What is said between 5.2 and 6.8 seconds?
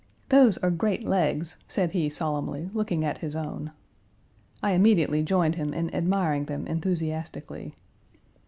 joined him in admiring them